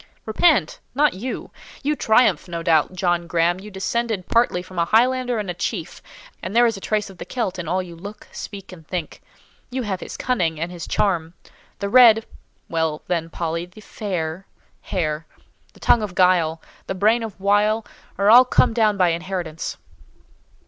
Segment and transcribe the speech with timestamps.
[0.25, 0.79] "Repent!
[0.95, 1.51] Not you!
[1.83, 6.01] You triumph, no doubt: John Graham, you descended partly from a Highlander and a chief,
[6.41, 9.21] and there is a trace of the Celt in all you look, speak, and think.
[9.69, 11.35] You have his cunning and his charm.
[11.77, 14.47] The red—(Well then, Polly, the fair)
[14.81, 15.27] hair,
[15.73, 17.85] the tongue of guile, and brain of wile,
[18.17, 19.77] are all come down by inheritance."